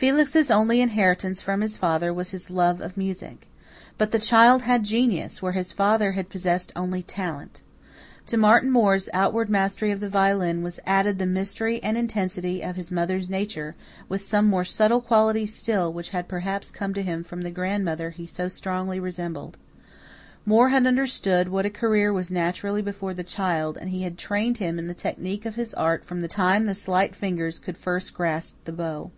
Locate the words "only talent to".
6.74-8.38